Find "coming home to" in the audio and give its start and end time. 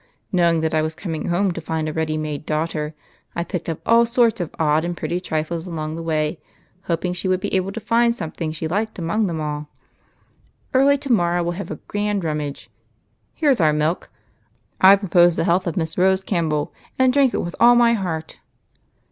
0.95-1.61